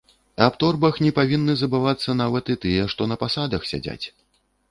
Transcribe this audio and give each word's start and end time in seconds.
Аб 0.43 0.53
торбах 0.61 0.95
не 1.07 1.11
павінны 1.19 1.53
забывацца 1.59 2.17
нават 2.23 2.45
і 2.53 2.57
тыя, 2.65 2.89
што 2.93 3.01
на 3.13 3.21
пасадах 3.25 3.61
сядзяць. 3.73 4.05